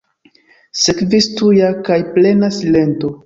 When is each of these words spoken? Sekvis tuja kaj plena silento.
Sekvis 0.83 1.27
tuja 1.41 1.69
kaj 1.89 1.99
plena 2.17 2.53
silento. 2.59 3.13